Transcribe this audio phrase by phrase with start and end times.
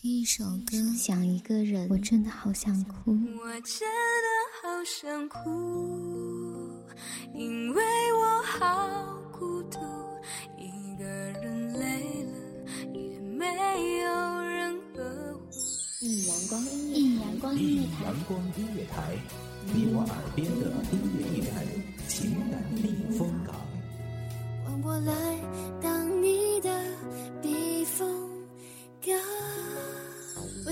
[0.00, 3.10] 一首歌，想一个人，我真的好想哭。
[3.10, 4.28] 我真的
[4.62, 6.70] 好想哭，
[7.34, 7.82] 因为
[8.12, 9.80] 我好孤独，
[10.56, 12.30] 一个人累了
[12.94, 13.44] 也没
[13.98, 15.50] 有人呵护。
[16.00, 19.16] 一阳光音乐，一阳光音乐台，阳光音乐台，
[19.74, 21.66] 你我耳边的音乐驿站，
[22.06, 23.52] 情感避风港。
[24.64, 25.12] 换我来
[25.82, 26.37] 当你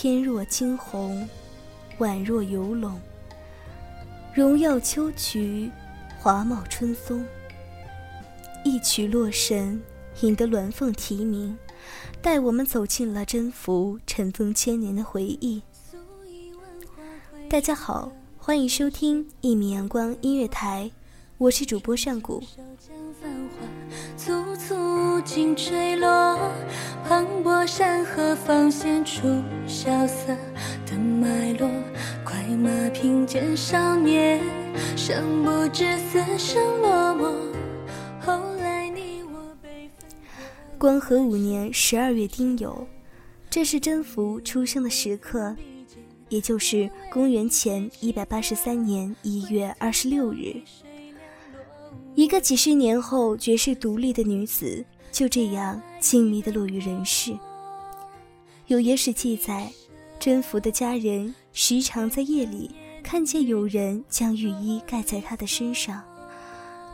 [0.00, 1.28] 翩若惊鸿，
[1.98, 3.00] 宛若游龙。
[4.32, 5.68] 荣耀秋菊，
[6.20, 7.26] 华茂春松。
[8.64, 9.82] 一曲洛神，
[10.20, 11.58] 引得鸾凤啼鸣，
[12.22, 15.60] 带我们走进了征服尘封千年的回忆。
[17.50, 20.88] 大家好，欢迎收听一米阳光音乐台，
[21.38, 22.42] 我是主播上古。
[24.16, 26.36] 簇簇尽坠落，
[27.08, 30.36] 磅礴山河放现出萧瑟
[30.84, 31.70] 的脉络。
[32.24, 34.42] 快马平肩少年，
[34.96, 37.32] 尚不知死生落寞。
[38.20, 39.88] 后来你我被
[40.76, 42.84] 光和五年十二月丁酉，
[43.48, 45.54] 这是征服出生的时刻，
[46.30, 50.60] 也就是公元前一百八十三年一月二十六日。
[52.18, 57.32] 一个几十年后绝世独立的女子，就这样静谧的落于人世。
[58.66, 59.70] 有野史记载，
[60.18, 62.74] 甄宓的家人时常在夜里
[63.04, 66.02] 看见有人将玉衣盖在她的身上，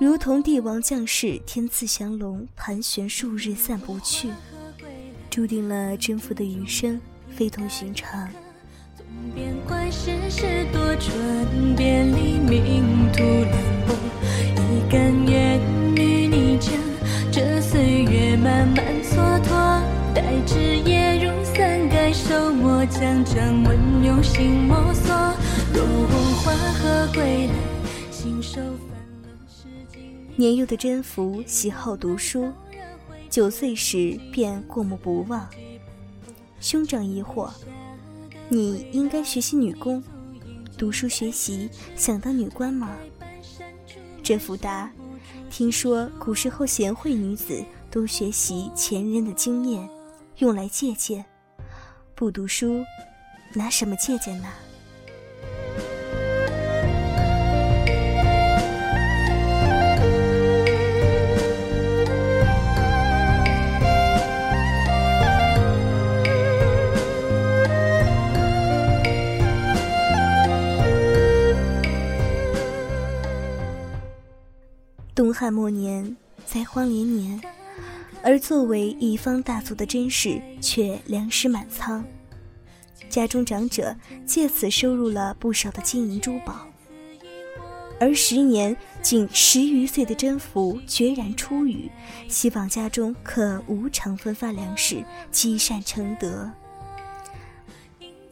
[0.00, 4.28] 如同帝王将士天赐降龙，盘旋数日散不去，
[5.30, 7.00] 注定了甄宓的余生
[7.30, 8.28] 非同寻常。
[9.36, 12.82] 边关世事多舛，别离命
[13.12, 13.94] 途难泊。
[14.92, 15.58] 一甘愿
[15.96, 16.70] 与你将
[17.32, 19.82] 这岁月慢慢蹉跎，
[20.14, 25.10] 待枝叶如伞盖手墨，将掌纹用心摸索。
[25.72, 27.54] 若我花荷归来，
[28.10, 30.02] 信手翻了诗经。
[30.36, 32.52] 年幼的甄宓喜好读书，
[33.30, 35.48] 九岁时便过目不忘。
[36.60, 37.48] 兄长疑惑。
[38.50, 40.04] 你应该学习女工，
[40.76, 42.90] 读书学习，想当女官吗？
[44.22, 44.90] 甄宓答：
[45.50, 49.88] 听说古时候贤惠女子都学习前人的经验，
[50.38, 51.24] 用来借鉴。
[52.14, 52.84] 不读书，
[53.54, 54.48] 拿什么借鉴呢？
[75.32, 77.40] 东汉末年，灾荒连年，
[78.22, 82.04] 而作为一方大族的甄氏却粮食满仓，
[83.08, 86.66] 家中长者借此收入了不少的金银珠宝。
[87.98, 91.90] 而时年仅十余岁的甄宓决然出语，
[92.28, 96.50] 希望家中可无偿分发粮食，积善成德。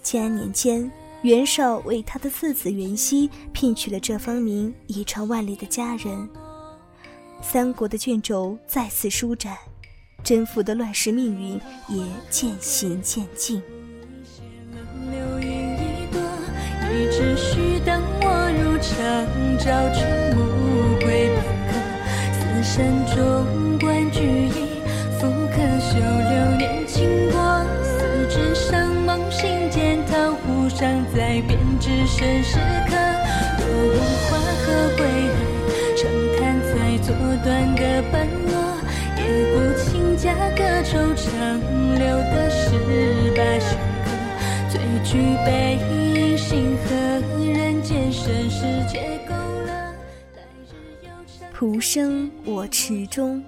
[0.03, 6.29] 建安年间，袁绍为他的次子袁熙聘娶了这方名遗传万里的佳人。
[7.43, 9.57] 三国的卷轴再次舒展，
[10.23, 11.55] 甄宓的乱世命运
[11.89, 13.61] 也渐行渐近。
[15.11, 16.21] 流云一朵，
[16.93, 19.99] 一直须等我入城照出
[20.37, 20.39] 暮
[21.01, 21.37] 归片
[21.67, 21.73] 刻。
[22.39, 22.77] 此山
[23.07, 23.19] 中
[23.79, 24.69] 观菊影，
[25.19, 27.37] 复可修流年经过。
[27.83, 32.95] 四指上梦醒间桃湖上，再编织生时刻。
[33.59, 33.99] 若无
[34.29, 35.60] 花荷归来。
[37.11, 38.55] 做断个半落，
[39.19, 41.29] 也不请嫁个惆怅
[41.99, 42.71] 留的十
[43.37, 44.07] 八休克，
[44.71, 45.47] 最具悲
[46.37, 46.95] 心和
[47.45, 49.35] 人间盛世皆勾
[49.67, 49.93] 勒。
[51.53, 53.43] 蒲生我池中，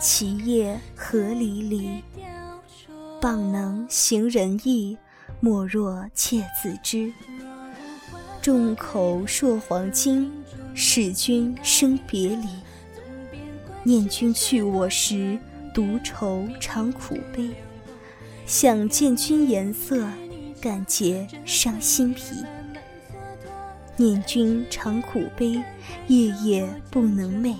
[0.00, 2.02] 其叶何离离。
[3.20, 4.96] 谤能行人意，
[5.40, 7.12] 莫若妾自知。
[8.40, 10.32] 众口铄黄金，
[10.74, 12.48] 使君生别离。
[13.86, 15.38] 念君去我时，
[15.72, 17.50] 独愁长苦悲。
[18.44, 20.04] 想见君颜色，
[20.60, 22.44] 感结伤心脾。
[23.96, 25.62] 念君长苦悲，
[26.08, 27.54] 夜夜不能寐。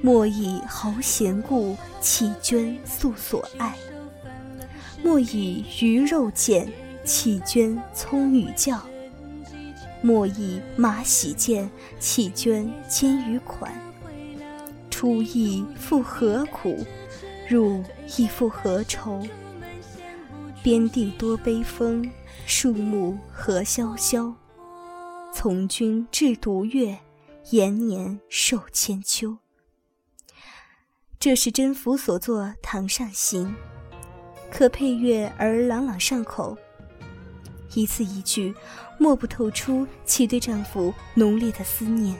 [0.00, 3.76] 莫以豪贤故，弃捐素所爱。
[5.04, 6.68] 莫以鱼肉贱，
[7.04, 8.82] 弃捐聪女教。
[10.00, 11.70] 莫以马喜贱，
[12.00, 13.72] 弃捐奸于款。
[15.02, 16.86] 出亦复何苦？
[17.48, 17.82] 入
[18.16, 19.20] 亦复何愁？
[20.62, 22.08] 边地多悲风，
[22.46, 24.32] 树木何萧萧。
[25.34, 26.96] 从军至独月，
[27.50, 29.38] 延年受千秋。
[31.18, 33.56] 这是甄宓所作《堂上行》，
[34.52, 36.56] 可配乐而朗朗上口，
[37.74, 38.54] 一字一句，
[39.00, 42.16] 莫不透出其对丈夫浓烈的思念。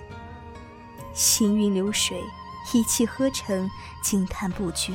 [1.14, 2.20] 行云流水，
[2.72, 3.70] 一气呵成，
[4.00, 4.94] 惊叹不绝。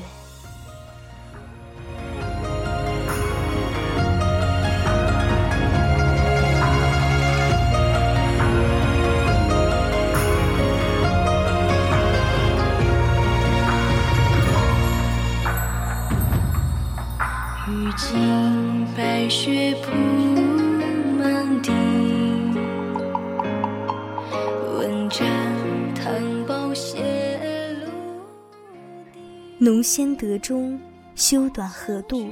[29.68, 30.80] 浓纤得中，
[31.14, 32.30] 修短合度，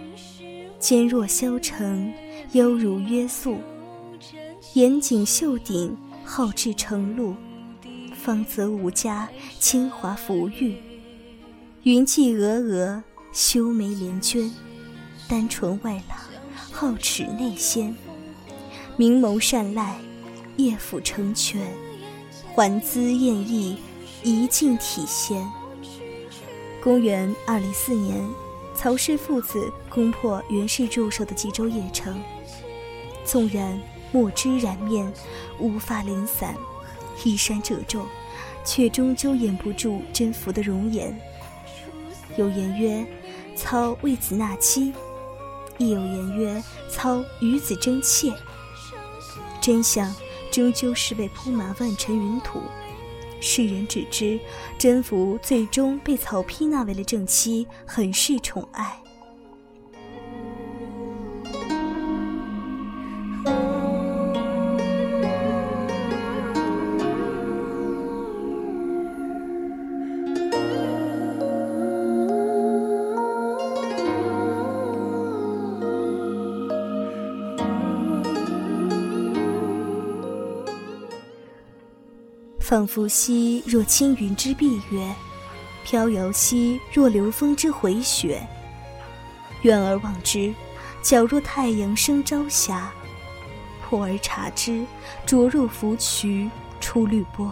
[0.80, 2.14] 坚若削成，
[2.54, 3.58] 优如约素。
[4.72, 7.36] 严谨秀顶，好志成露。
[8.16, 9.28] 芳泽无加，
[9.60, 10.78] 清华浮玉。
[11.84, 13.04] 云髻峨峨，
[13.34, 14.50] 修眉连娟。
[15.28, 16.18] 丹唇外朗，
[16.72, 17.94] 皓齿内鲜。
[18.96, 19.98] 明眸善睐，
[20.56, 21.62] 叶府成全。
[22.54, 23.78] 环姿艳逸，
[24.24, 25.46] 仪静体现。
[26.86, 28.24] 公元二零四年，
[28.76, 32.22] 曹氏父子攻破袁氏驻守的冀州邺城。
[33.24, 35.12] 纵然墨汁染面，
[35.58, 36.56] 乌发零散，
[37.24, 38.06] 衣衫褶皱，
[38.64, 41.20] 却终究掩不住甄宓的容颜。
[42.38, 43.04] 有言曰
[43.58, 44.94] ：“操为子纳妻。”
[45.80, 48.32] 亦有言曰：“操与子争妾。”
[49.60, 50.16] 真相
[50.52, 52.62] 终究是被铺满万尘云土。
[53.46, 54.40] 世人只知，
[54.76, 59.05] 甄宓最终被曹丕纳为了正妻，很是宠爱。
[82.76, 85.16] 仿佛兮若轻云之蔽月，
[85.86, 88.46] 飘摇兮若流风之回雪。
[89.62, 90.54] 远而望之，
[91.02, 92.92] 皎若太阳升朝霞；
[93.82, 94.86] 破而察之，
[95.26, 96.50] 灼若芙蕖
[96.82, 97.50] 出绿波。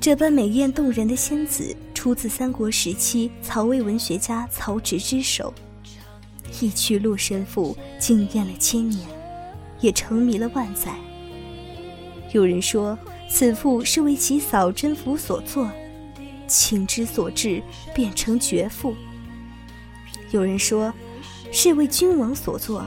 [0.00, 5.54] 这般美艳动人的仙子，出自三国时期曹魏文学家曹植之手。
[6.60, 9.08] 一曲《洛神赋》惊艳了千年，
[9.78, 10.92] 也沉迷了万载。
[12.32, 12.98] 有人说。
[13.28, 15.70] 此赋是为其嫂甄宓所作，
[16.46, 17.62] 情之所至，
[17.94, 18.94] 变成绝赋。
[20.30, 20.92] 有人说，
[21.52, 22.84] 是为君王所作，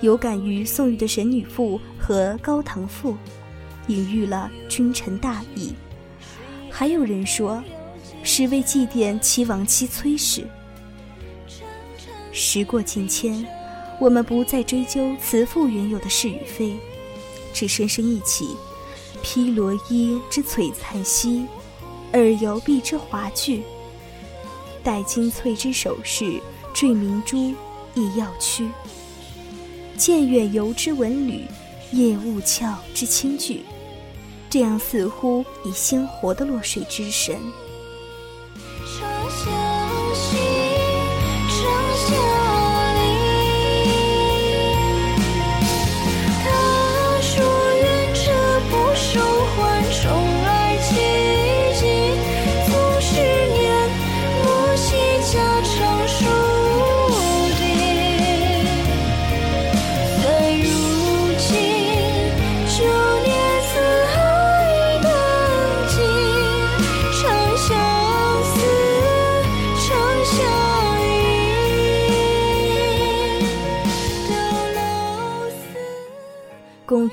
[0.00, 3.12] 有感于宋玉的《神女赋》和《高唐赋》，
[3.88, 5.74] 隐喻了君臣大义。
[6.70, 7.62] 还有人说，
[8.22, 10.46] 是为祭奠其亡妻崔氏。
[12.32, 13.44] 时过境迁，
[13.98, 16.76] 我们不再追究此赋原有的是与非，
[17.52, 18.56] 只深深忆起。
[19.22, 21.46] 披罗衣之璀璨兮，
[22.12, 23.62] 尔犹璧之华具。
[24.82, 26.40] 戴金翠之首饰，
[26.72, 27.54] 缀明珠
[27.94, 28.68] 亦要曲。
[29.96, 31.44] 见远游之文旅，
[31.92, 33.62] 夜雾峭之轻具。
[34.48, 37.36] 这样似乎以鲜活的落水之神。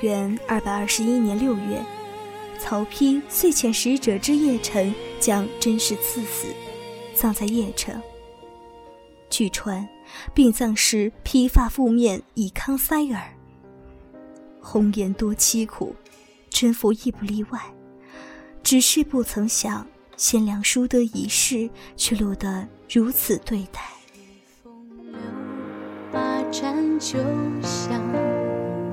[0.00, 1.82] 元二百二十一年六月，
[2.58, 6.46] 曹丕遂遣使者至邺城，将甄氏赐死，
[7.14, 8.00] 葬在邺城。
[9.30, 9.86] 据传，
[10.34, 13.22] 殡葬时披发覆面，以康塞耳。
[14.60, 15.94] 红颜多凄苦，
[16.50, 17.60] 甄宓亦不例外。
[18.62, 19.86] 只是不曾想，
[20.16, 23.80] 贤良淑德一世，却落得如此对待。
[26.10, 27.18] 把盏酒
[27.62, 28.02] 香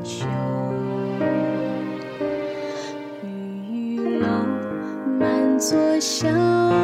[0.04, 0.26] 秋，
[5.56, 6.28] 满座笑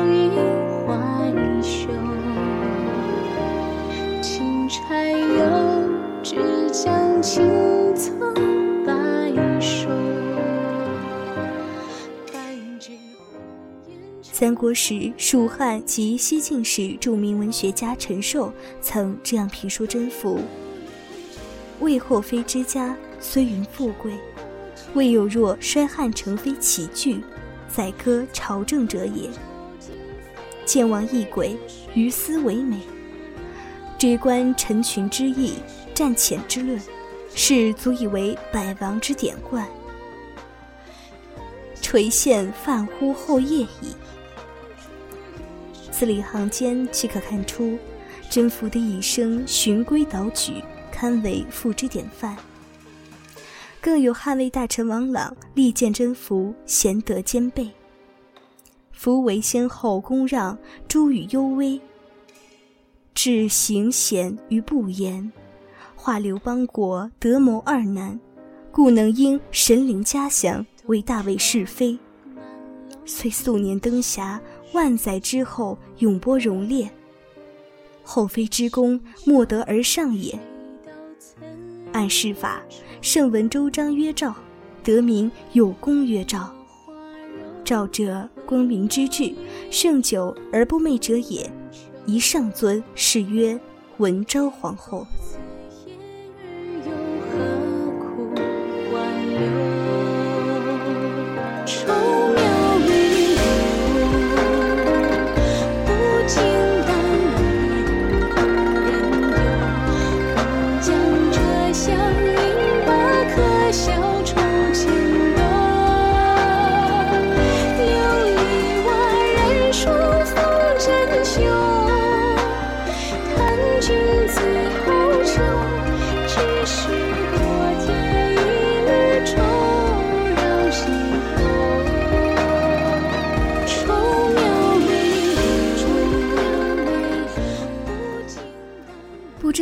[0.06, 0.30] 语
[0.88, 0.96] 怀
[1.62, 1.90] 袖，
[4.22, 5.90] 轻柴油，
[6.24, 6.38] 只
[6.72, 8.14] 将青草。
[14.32, 20.40] 三国时，蜀汉及西晋时著名文学家陈寿曾这样评说甄宓
[21.82, 24.14] ：“魏后妃之家，虽云富贵，
[24.94, 27.22] 未有若衰汉成妃起居，
[27.74, 29.30] 宰割朝政者也。
[30.66, 31.58] 见王异轨，
[31.94, 32.80] 于斯为美。
[33.98, 35.56] 追观臣群之意，
[35.94, 36.82] 战浅之论，
[37.36, 39.68] 是足以为百王之典冠。
[41.82, 43.96] 垂线泛乎后叶矣。”
[45.92, 47.78] 字里行间即可看出，
[48.30, 52.36] 甄宓的一生循规蹈矩，堪为父之典范。
[53.82, 57.70] 更有汉魏大臣王朗力荐甄宓，贤德兼备。
[58.92, 60.58] 夫为先后恭让，
[60.88, 61.82] 诸与幽微，
[63.16, 65.32] 至行贤于不言，
[65.96, 68.20] 化刘邦国德谋二难，
[68.72, 71.98] 故能因神灵嘉祥，为大魏是非。
[73.06, 74.40] 虽素年登霞。
[74.74, 76.90] 万载之后，永播荣烈。
[78.04, 80.40] 后妃之功，莫得而上也。
[81.92, 82.64] 按世法，
[83.02, 84.32] 圣文周章曰赵，
[84.84, 86.54] 得名有功曰赵，
[87.66, 89.34] 赵者，光明之治，
[89.72, 91.52] 圣久而不昧者也。
[92.06, 93.60] 宜上尊，是曰
[93.98, 95.08] 文昭皇后。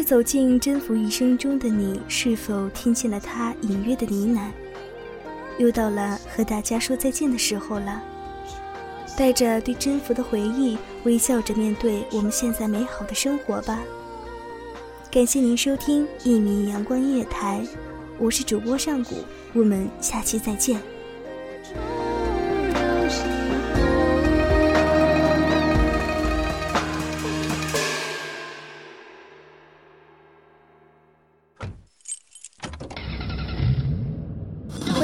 [0.10, 4.50] 走进甄宓一生中的你，是否听见了他隐约的呢喃？
[5.60, 8.02] 又到了和大家说再见的时候了。
[9.16, 13.82] 带着对甄宓的回忆，微笑着面对我们现在美好的生活吧。
[15.12, 17.64] 感谢您收听一米阳光音乐台，
[18.18, 19.14] 我是主播上古，
[19.54, 20.82] 我们下期再见。